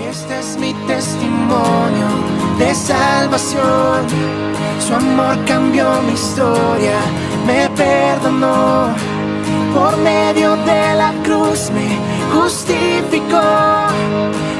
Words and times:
Este 0.00 0.38
es 0.38 0.56
mi 0.56 0.72
testimonio 0.86 2.08
de 2.58 2.72
salvación. 2.74 4.06
Su 4.80 4.94
amor 4.94 5.44
cambió 5.44 6.00
mi 6.02 6.12
historia, 6.12 6.98
me 7.46 7.68
perdonó. 7.70 8.94
Por 9.74 9.96
medio 9.98 10.56
de 10.56 10.94
la 10.94 11.12
cruz 11.24 11.70
me 11.70 11.98
justificó. 12.32 13.42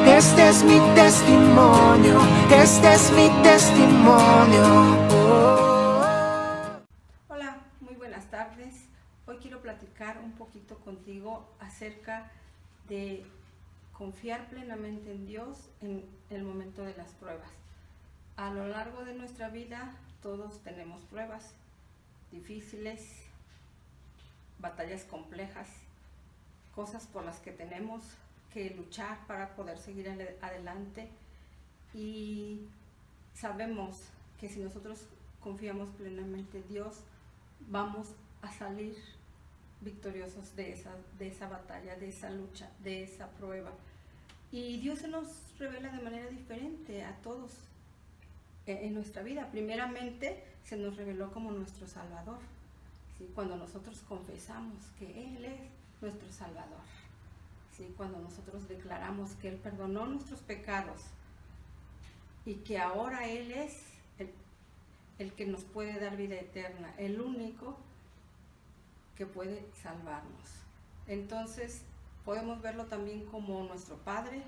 Este 0.07 0.49
es 0.49 0.65
mi 0.65 0.81
testimonio, 0.95 2.21
este 2.51 2.93
es 2.93 3.13
mi 3.13 3.29
testimonio. 3.43 4.65
Hola, 7.29 7.59
muy 7.81 7.95
buenas 7.95 8.25
tardes. 8.27 8.75
Hoy 9.27 9.39
quiero 9.41 9.63
platicar 9.63 10.19
un 10.25 10.33
poquito 10.33 10.79
contigo 10.79 11.45
acerca 11.61 12.31
de 12.89 13.25
confiar 13.99 14.49
plenamente 14.49 15.11
en 15.11 15.27
Dios 15.27 15.59
en 15.81 16.05
el 16.31 16.45
momento 16.45 16.85
de 16.85 16.95
las 16.95 17.11
pruebas. 17.15 17.51
A 18.37 18.51
lo 18.51 18.69
largo 18.69 19.05
de 19.05 19.13
nuestra 19.13 19.49
vida 19.49 19.93
todos 20.23 20.63
tenemos 20.63 21.03
pruebas 21.03 21.53
difíciles, 22.31 23.25
batallas 24.61 25.03
complejas, 25.05 25.69
cosas 26.77 27.09
por 27.09 27.25
las 27.25 27.41
que 27.41 27.51
tenemos 27.51 28.05
que 28.55 28.71
luchar 28.71 29.19
para 29.27 29.57
poder 29.57 29.79
seguir 29.79 30.09
adelante 30.41 31.09
y 31.93 32.61
sabemos 33.35 34.05
que 34.41 34.49
si 34.49 34.61
nosotros 34.61 35.07
confiamos 35.41 35.89
plenamente 35.91 36.59
en 36.59 36.69
Dios, 36.69 37.01
vamos 37.69 38.09
a 38.43 38.53
salir 38.53 38.97
victoriosos 39.81 40.55
de 40.57 40.73
esa, 40.73 40.91
de 41.19 41.29
esa 41.29 41.49
batalla, 41.49 41.97
de 41.97 42.09
esa 42.09 42.31
lucha, 42.31 42.71
de 42.83 43.05
esa 43.05 43.29
prueba. 43.33 43.73
Y 44.51 44.79
Dios 44.79 45.01
se 45.01 45.09
nos 45.09 45.29
revela 45.59 45.91
de 45.91 46.03
manera 46.03 46.29
diferente 46.29 47.05
a 47.05 47.15
todos 47.23 47.53
en 48.67 48.95
nuestra 48.95 49.23
vida. 49.23 49.49
Primeramente 49.51 50.43
se 50.65 50.77
nos 50.77 50.97
reveló 50.97 51.31
como 51.33 51.51
nuestro 51.51 51.87
Salvador, 51.87 52.39
¿sí? 53.17 53.31
cuando 53.35 53.57
nosotros 53.57 54.03
confesamos 54.09 54.77
que 54.99 55.35
Él 55.35 55.45
es 55.45 55.61
nuestro 56.03 56.31
Salvador, 56.31 56.81
¿sí? 57.77 57.93
cuando 57.97 58.19
nosotros 58.19 58.69
declaramos 58.69 59.33
que 59.33 59.49
Él 59.49 59.57
perdonó 59.57 60.07
nuestros 60.07 60.41
pecados 60.41 61.01
y 62.45 62.57
que 62.57 62.79
ahora 62.79 63.27
Él 63.29 63.53
es 63.53 63.83
el, 64.19 64.31
el 65.19 65.33
que 65.33 65.47
nos 65.47 65.65
puede 65.65 65.99
dar 65.99 66.17
vida 66.17 66.37
eterna, 66.37 66.93
el 66.99 67.21
único 67.21 67.79
que 69.19 69.27
puede 69.27 69.67
salvarnos. 69.83 70.49
Entonces, 71.09 71.83
podemos 72.25 72.63
verlo 72.63 72.87
también 72.87 73.27
como 73.27 73.65
nuestro 73.65 73.97
Padre, 73.97 74.41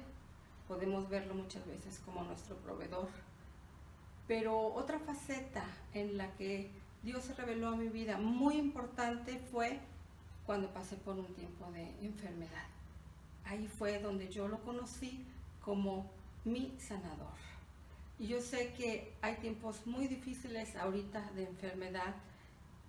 podemos 0.69 1.09
verlo 1.09 1.35
muchas 1.35 1.67
veces 1.67 2.01
como 2.05 2.23
nuestro 2.23 2.55
proveedor. 2.59 3.09
Pero 4.29 4.73
otra 4.75 5.01
faceta 5.01 5.65
en 5.93 6.17
la 6.17 6.33
que 6.35 6.71
Dios 7.03 7.25
se 7.25 7.35
reveló 7.35 7.71
a 7.71 7.77
mi 7.77 7.89
vida 7.89 8.17
muy 8.19 8.59
importante 8.59 9.41
fue 9.51 9.81
cuando 10.47 10.73
pasé 10.73 10.95
por 10.95 11.19
un 11.19 11.35
tiempo 11.35 11.69
de 11.73 11.89
enfermedad. 12.07 12.69
Ahí 13.47 13.67
fue 13.67 13.99
donde 13.99 14.29
yo 14.29 14.47
lo 14.47 14.61
conocí 14.61 15.27
como 15.65 16.09
mi 16.45 16.73
sanador. 16.79 17.35
Y 18.21 18.29
yo 18.29 18.41
sé 18.41 18.73
que 18.75 19.15
hay 19.21 19.35
tiempos 19.37 19.85
muy 19.85 20.07
difíciles 20.07 20.77
ahorita 20.77 21.33
de 21.33 21.49
enfermedad 21.49 22.15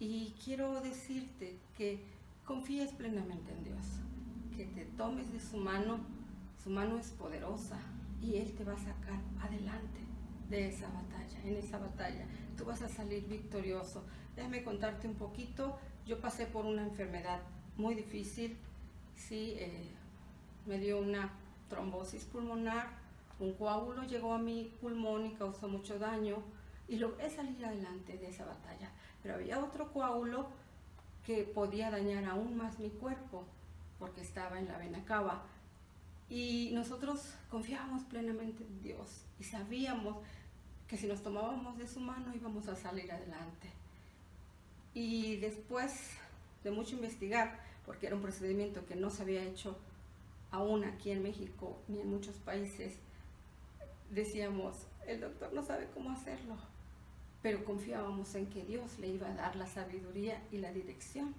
y 0.01 0.33
quiero 0.43 0.81
decirte 0.81 1.59
que 1.77 2.03
confíes 2.43 2.91
plenamente 2.91 3.51
en 3.51 3.63
Dios, 3.63 3.85
que 4.57 4.65
te 4.65 4.85
tomes 4.97 5.31
de 5.31 5.39
su 5.39 5.57
mano, 5.57 5.99
su 6.63 6.71
mano 6.71 6.97
es 6.97 7.11
poderosa 7.11 7.79
y 8.19 8.37
Él 8.37 8.51
te 8.53 8.63
va 8.63 8.73
a 8.73 8.77
sacar 8.79 9.21
adelante 9.39 9.99
de 10.49 10.69
esa 10.69 10.89
batalla, 10.89 11.39
en 11.45 11.55
esa 11.55 11.77
batalla. 11.77 12.25
Tú 12.57 12.65
vas 12.65 12.81
a 12.81 12.89
salir 12.89 13.27
victorioso. 13.27 14.03
Déjame 14.35 14.63
contarte 14.63 15.07
un 15.07 15.13
poquito. 15.13 15.77
Yo 16.07 16.19
pasé 16.19 16.47
por 16.47 16.65
una 16.65 16.81
enfermedad 16.81 17.39
muy 17.77 17.93
difícil, 17.93 18.57
sí, 19.15 19.53
eh, 19.59 19.87
me 20.65 20.79
dio 20.79 20.99
una 20.99 21.31
trombosis 21.69 22.25
pulmonar, 22.25 22.87
un 23.39 23.53
coágulo 23.53 24.03
llegó 24.05 24.33
a 24.33 24.39
mi 24.39 24.73
pulmón 24.81 25.27
y 25.27 25.33
causó 25.35 25.67
mucho 25.67 25.99
daño 25.99 26.37
y 26.87 26.97
logré 26.97 27.29
salir 27.29 27.63
adelante 27.65 28.17
de 28.17 28.29
esa 28.29 28.45
batalla 28.45 28.91
pero 29.21 29.35
había 29.35 29.63
otro 29.63 29.91
coágulo 29.91 30.47
que 31.25 31.43
podía 31.43 31.91
dañar 31.91 32.25
aún 32.25 32.57
más 32.57 32.79
mi 32.79 32.89
cuerpo 32.89 33.45
porque 33.99 34.21
estaba 34.21 34.59
en 34.59 34.67
la 34.67 34.77
vena 34.77 35.03
cava. 35.05 35.43
Y 36.29 36.71
nosotros 36.73 37.35
confiábamos 37.49 38.03
plenamente 38.03 38.63
en 38.63 38.81
Dios 38.81 39.25
y 39.39 39.43
sabíamos 39.43 40.17
que 40.87 40.97
si 40.97 41.07
nos 41.07 41.21
tomábamos 41.21 41.77
de 41.77 41.87
su 41.87 41.99
mano 41.99 42.33
íbamos 42.33 42.67
a 42.67 42.75
salir 42.75 43.11
adelante. 43.11 43.69
Y 44.93 45.37
después 45.37 46.17
de 46.63 46.71
mucho 46.71 46.95
investigar, 46.95 47.59
porque 47.85 48.07
era 48.07 48.15
un 48.15 48.21
procedimiento 48.21 48.85
que 48.85 48.95
no 48.95 49.09
se 49.09 49.23
había 49.23 49.43
hecho 49.43 49.77
aún 50.51 50.83
aquí 50.83 51.11
en 51.11 51.23
México 51.23 51.81
ni 51.87 51.99
en 51.99 52.09
muchos 52.09 52.35
países, 52.37 52.97
decíamos, 54.11 54.85
el 55.07 55.21
doctor 55.21 55.51
no 55.53 55.63
sabe 55.63 55.87
cómo 55.93 56.11
hacerlo, 56.11 56.55
pero 57.41 57.65
confiábamos 57.65 58.35
en 58.35 58.47
que 58.47 58.63
Dios 58.63 58.99
le 58.99 59.07
iba 59.07 59.27
a 59.27 59.33
dar 59.33 59.55
la 59.55 59.65
sabiduría 59.65 60.41
y 60.51 60.57
la 60.57 60.71
dirección 60.71 61.33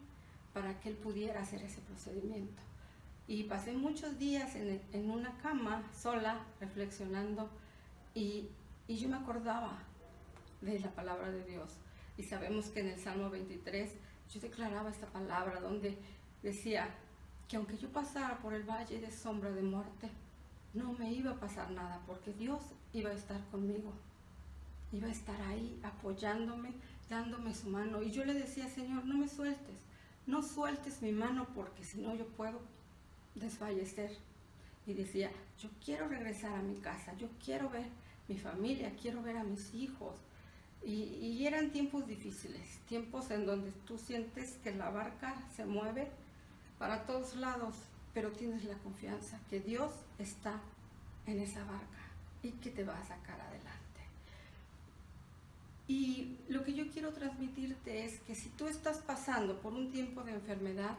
para 0.53 0.81
que 0.81 0.89
él 0.89 0.97
pudiera 0.97 1.41
hacer 1.41 1.63
ese 1.63 1.81
procedimiento. 1.83 2.61
Y 3.29 3.45
pasé 3.45 3.73
muchos 3.73 4.19
días 4.19 4.57
en, 4.57 5.11
una 5.11 5.37
cama 5.39 5.85
sola, 5.97 6.41
reflexionando, 6.61 7.49
y, 8.15 8.49
y, 8.89 8.97
yo 8.97 9.09
me 9.09 9.17
acordaba 9.17 9.79
de 10.61 10.81
la 10.81 10.91
palabra 10.91 11.31
de 11.31 11.45
Dios. 11.45 11.71
Y 12.19 12.25
sabemos 12.25 12.67
que 12.67 12.81
en 12.81 12.89
el 12.89 12.99
Salmo 12.99 13.31
23 13.31 13.91
yo 14.31 14.41
declaraba 14.41 14.91
esta 14.91 15.07
palabra 15.07 15.61
donde 15.61 15.97
decía 16.43 16.89
que 17.49 17.57
aunque 17.57 17.79
yo 17.79 17.89
pasara 17.91 18.39
por 18.39 18.53
el 18.53 18.65
valle 18.65 19.01
de 19.01 19.11
sombra 19.11 19.51
de 19.51 19.63
muerte, 19.63 20.11
no 20.75 20.93
me 20.95 21.13
iba 21.13 21.33
a 21.33 21.41
pasar 21.41 21.71
nada, 21.71 22.01
porque 22.07 22.33
Dios 22.33 22.63
iba 22.93 23.11
a 23.11 23.15
estar 23.15 23.41
conmigo 23.51 23.93
iba 24.93 25.09
a 25.09 25.11
estar 25.11 25.41
ahí 25.43 25.79
apoyándome, 25.83 26.73
dándome 27.09 27.55
su 27.55 27.69
mano. 27.69 28.03
Y 28.03 28.11
yo 28.11 28.25
le 28.25 28.35
decía, 28.35 28.69
Señor, 28.69 29.05
no 29.05 29.17
me 29.17 29.29
sueltes, 29.29 29.77
no 30.27 30.43
sueltes 30.43 31.03
mi 31.03 31.13
mano 31.13 31.49
porque 31.55 31.83
si 31.83 32.01
no 32.01 32.15
yo 32.15 32.27
puedo 32.29 32.61
desfallecer. 33.35 34.17
Y 34.87 34.95
decía, 34.95 35.31
yo 35.61 35.69
quiero 35.85 36.09
regresar 36.09 36.53
a 36.55 36.63
mi 36.63 36.75
casa, 36.77 37.15
yo 37.17 37.29
quiero 37.45 37.71
ver 37.71 37.87
mi 38.29 38.37
familia, 38.37 38.93
quiero 39.01 39.23
ver 39.23 39.37
a 39.37 39.45
mis 39.45 39.73
hijos. 39.75 40.17
Y, 40.85 40.93
y 40.93 41.47
eran 41.47 41.71
tiempos 41.71 42.07
difíciles, 42.09 42.79
tiempos 42.89 43.31
en 43.31 43.47
donde 43.47 43.71
tú 43.87 43.97
sientes 43.99 44.59
que 44.65 44.75
la 44.75 44.91
barca 44.91 45.41
se 45.55 45.65
mueve 45.65 46.11
para 46.79 47.07
todos 47.07 47.37
lados, 47.37 47.77
pero 48.15 48.33
tienes 48.33 48.65
la 48.65 48.77
confianza 48.79 49.39
que 49.49 49.61
Dios 49.61 49.93
está 50.19 50.61
en 51.27 51.41
esa 51.41 51.65
barca 51.65 52.03
y 52.43 52.51
que 52.53 52.71
te 52.71 52.85
va 52.85 52.99
a 52.99 53.05
sacar 53.05 53.41
adelante. 53.41 53.83
Y 55.89 56.39
lo 56.49 56.65
que 56.65 56.75
yo 56.75 56.89
quiero 56.91 57.13
transmitirte 57.13 58.05
es 58.05 58.21
que 58.21 58.35
si 58.35 58.49
tú 58.51 58.67
estás 58.67 58.99
pasando 58.99 59.61
por 59.61 59.73
un 59.73 59.91
tiempo 59.91 60.23
de 60.23 60.33
enfermedad, 60.33 60.97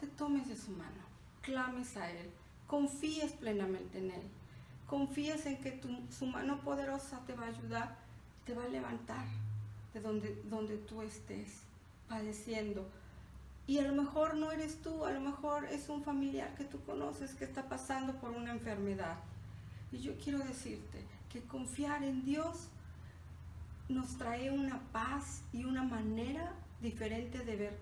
te 0.00 0.06
tomes 0.06 0.48
de 0.48 0.56
su 0.56 0.70
mano, 0.72 1.02
clames 1.42 1.96
a 1.96 2.10
Él, 2.10 2.30
confíes 2.66 3.32
plenamente 3.32 3.98
en 3.98 4.10
Él, 4.10 4.22
confíes 4.86 5.46
en 5.46 5.60
que 5.60 5.80
su 6.10 6.26
mano 6.26 6.60
poderosa 6.60 7.20
te 7.26 7.34
va 7.34 7.44
a 7.44 7.48
ayudar, 7.48 7.96
te 8.44 8.54
va 8.54 8.64
a 8.64 8.68
levantar 8.68 9.26
de 9.94 10.00
donde, 10.00 10.42
donde 10.48 10.76
tú 10.78 11.02
estés 11.02 11.62
padeciendo. 12.08 12.88
Y 13.66 13.78
a 13.78 13.82
lo 13.82 13.94
mejor 13.94 14.34
no 14.36 14.50
eres 14.50 14.82
tú, 14.82 15.04
a 15.04 15.12
lo 15.12 15.20
mejor 15.20 15.66
es 15.66 15.88
un 15.88 16.02
familiar 16.02 16.54
que 16.56 16.64
tú 16.64 16.80
conoces 16.84 17.34
que 17.34 17.44
está 17.44 17.68
pasando 17.68 18.14
por 18.14 18.30
una 18.30 18.50
enfermedad. 18.50 19.16
Y 19.92 19.98
yo 19.98 20.12
quiero 20.18 20.38
decirte 20.40 21.04
que 21.30 21.42
confiar 21.42 22.02
en 22.02 22.24
Dios 22.24 22.68
nos 23.88 24.16
trae 24.18 24.50
una 24.50 24.80
paz 24.92 25.42
y 25.52 25.64
una 25.64 25.84
manera 25.84 26.52
diferente 26.80 27.38
de 27.38 27.56
ver 27.56 27.78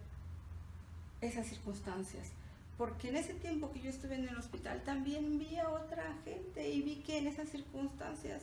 esas 1.21 1.47
circunstancias. 1.47 2.29
Porque 2.77 3.11
en 3.11 3.17
ese 3.17 3.35
tiempo 3.35 3.71
que 3.73 3.81
yo 3.81 3.91
estuve 3.91 4.15
en 4.15 4.29
el 4.29 4.37
hospital 4.37 4.83
también 4.85 5.39
vi 5.39 5.57
a 5.59 5.69
otra 5.69 6.05
gente 6.25 6.69
y 6.69 6.83
vi 6.83 6.97
que 6.97 7.19
en 7.19 7.27
esas 7.27 7.49
circunstancias 7.49 8.43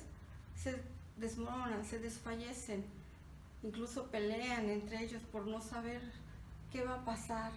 se 0.55 0.81
desmoronan, 1.17 1.83
se 1.85 1.99
desfallecen, 1.99 2.83
incluso 3.63 4.05
pelean 4.11 4.69
entre 4.69 5.03
ellos 5.03 5.21
por 5.31 5.47
no 5.47 5.61
saber 5.61 6.01
qué 6.71 6.83
va 6.83 6.95
a 6.95 7.05
pasar. 7.05 7.51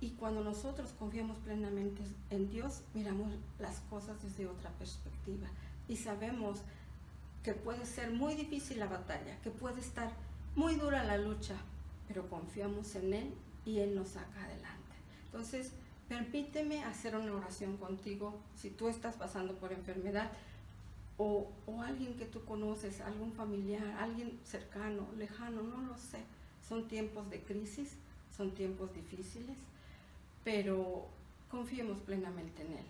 Y 0.00 0.10
cuando 0.10 0.42
nosotros 0.42 0.92
confiamos 0.98 1.38
plenamente 1.38 2.02
en 2.30 2.50
Dios, 2.50 2.82
miramos 2.92 3.32
las 3.60 3.80
cosas 3.88 4.20
desde 4.22 4.46
otra 4.46 4.70
perspectiva 4.70 5.48
y 5.88 5.96
sabemos 5.96 6.60
que 7.42 7.54
puede 7.54 7.84
ser 7.86 8.10
muy 8.10 8.34
difícil 8.34 8.78
la 8.78 8.86
batalla, 8.86 9.36
que 9.42 9.50
puede 9.50 9.80
estar 9.80 10.10
muy 10.54 10.76
dura 10.76 11.04
la 11.04 11.18
lucha, 11.18 11.56
pero 12.08 12.28
confiamos 12.28 12.94
en 12.94 13.14
Él 13.14 13.34
y 13.64 13.78
Él 13.78 13.94
nos 13.94 14.10
saca 14.10 14.44
adelante. 14.44 14.94
Entonces, 15.26 15.72
permíteme 16.08 16.84
hacer 16.84 17.16
una 17.16 17.32
oración 17.32 17.76
contigo 17.76 18.38
si 18.56 18.70
tú 18.70 18.88
estás 18.88 19.16
pasando 19.16 19.54
por 19.56 19.72
enfermedad 19.72 20.30
o, 21.16 21.50
o, 21.66 21.82
alguien 21.82 22.16
que 22.16 22.24
tú 22.24 22.44
conoces, 22.44 23.00
algún 23.00 23.32
familiar, 23.32 23.84
alguien 23.98 24.38
cercano, 24.44 25.06
lejano, 25.16 25.62
no 25.62 25.82
lo 25.82 25.96
sé. 25.96 26.18
Son 26.66 26.88
tiempos 26.88 27.28
de 27.30 27.42
crisis, 27.42 27.96
son 28.36 28.54
tiempos 28.54 28.92
difíciles, 28.94 29.56
pero 30.44 31.08
confiemos 31.50 31.98
plenamente 32.00 32.62
en 32.62 32.72
Él. 32.72 32.86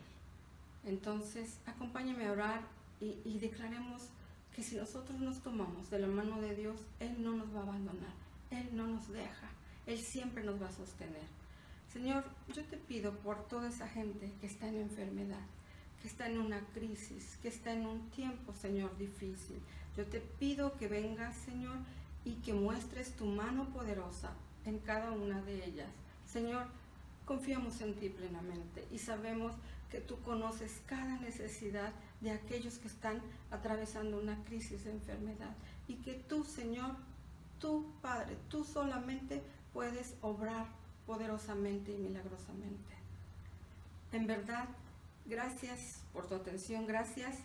Entonces, 0.85 1.59
acompáñame 1.67 2.27
a 2.27 2.33
orar 2.33 2.61
y, 3.01 3.19
y 3.25 3.39
declaremos 3.39 4.09
que 4.55 4.63
si 4.63 4.77
nosotros 4.77 5.19
nos 5.21 5.41
tomamos 5.43 5.91
de 5.91 5.99
la 5.99 6.09
mano 6.09 6.41
de 6.41 6.55
Dios, 6.55 6.81
Él 7.01 7.23
no 7.23 7.33
nos 7.33 7.55
va 7.55 7.61
a 7.61 7.63
abandonar, 7.63 8.15
Él 8.51 8.69
no 8.73 8.87
nos 8.87 9.09
deja, 9.09 9.49
Él 9.87 9.99
siempre 9.99 10.45
nos 10.45 10.61
va 10.61 10.69
a 10.69 10.73
sostener. 10.73 11.27
Señor, 11.93 12.25
yo 12.55 12.65
te 12.65 12.77
pido 12.79 13.13
por 13.19 13.47
toda 13.49 13.69
esa 13.69 13.87
gente 13.87 14.33
que 14.41 14.47
está 14.47 14.69
en 14.69 14.81
enfermedad, 14.81 15.45
que 16.01 16.09
está 16.09 16.27
en 16.27 16.39
una 16.39 16.61
crisis, 16.73 17.39
que 17.43 17.49
está 17.49 17.73
en 17.73 17.87
un 17.87 18.11
tiempo, 18.11 18.55
Señor, 18.55 18.97
difícil. 18.97 19.61
Yo 19.97 20.07
te 20.07 20.21
pido 20.21 20.77
que 20.79 20.89
vengas, 20.89 21.37
Señor, 21.37 21.77
y 22.25 22.35
que 22.37 22.55
muestres 22.55 23.15
tu 23.17 23.27
mano 23.27 23.69
poderosa 23.71 24.33
en 24.65 24.79
cada 24.79 25.13
una 25.13 25.41
de 25.43 25.65
ellas. 25.65 25.91
Señor, 26.27 26.67
confiamos 27.25 27.81
en 27.81 27.95
ti 27.95 28.09
plenamente 28.09 28.87
y 28.91 28.99
sabemos 28.99 29.55
que 29.91 30.01
tú 30.01 30.19
conoces 30.23 30.81
cada 30.87 31.19
necesidad 31.19 31.93
de 32.21 32.31
aquellos 32.31 32.79
que 32.79 32.89
están 32.89 33.21
atravesando 33.51 34.19
una 34.19 34.43
crisis 34.45 34.85
de 34.85 34.93
enfermedad 34.93 35.55
y 35.87 35.97
que 35.97 36.15
tú, 36.15 36.45
Señor, 36.45 36.97
tú, 37.61 37.87
Padre, 38.01 38.37
tú 38.49 38.65
solamente 38.65 39.43
puedes 39.73 40.15
obrar 40.23 40.67
poderosamente 41.07 41.93
y 41.93 41.99
milagrosamente. 41.99 42.95
En 44.13 44.27
verdad, 44.27 44.69
gracias 45.27 46.03
por 46.13 46.27
tu 46.27 46.35
atención, 46.35 46.87
gracias 46.87 47.37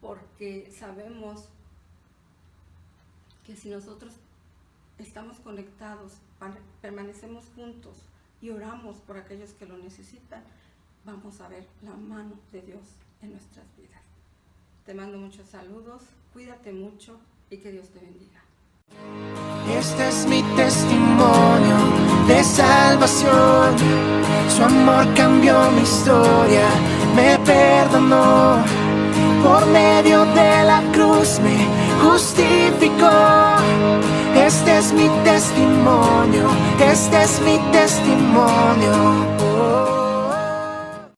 porque 0.00 0.70
sabemos 0.78 1.48
que 3.46 3.56
si 3.56 3.70
nosotros 3.70 4.12
estamos 4.98 5.38
conectados, 5.40 6.12
permanecemos 6.80 7.44
juntos 7.54 7.96
y 8.40 8.50
oramos 8.50 8.98
por 8.98 9.16
aquellos 9.16 9.50
que 9.50 9.66
lo 9.66 9.76
necesitan, 9.78 10.42
vamos 11.04 11.40
a 11.40 11.48
ver 11.48 11.66
la 11.82 11.94
mano 11.94 12.34
de 12.52 12.62
Dios 12.62 12.82
en 13.22 13.32
nuestras 13.32 13.64
vidas. 13.76 14.02
Te 14.84 14.94
mando 14.94 15.18
muchos 15.18 15.48
saludos, 15.48 16.02
cuídate 16.32 16.72
mucho 16.72 17.18
y 17.50 17.58
que 17.58 17.72
Dios 17.72 17.88
te 17.88 18.00
bendiga. 18.00 18.42
Este 19.70 20.08
es 20.08 20.26
mi 20.26 20.42
testimonio 20.56 21.76
de 22.26 22.42
salvación. 22.42 23.76
Su 24.48 24.64
amor 24.64 25.12
cambió 25.14 25.70
mi 25.72 25.82
historia, 25.82 26.68
me 27.14 27.38
perdonó. 27.44 28.64
Por 29.42 29.66
medio 29.66 30.24
de 30.24 30.64
la 30.64 30.82
cruz 30.92 31.38
me 31.40 31.66
justificó. 32.02 32.47
Testimonio, 35.88 36.48
este 36.80 37.22
es 37.22 37.40
mi 37.40 37.58
testimonio. 37.72 38.92
Oh. 39.40 40.07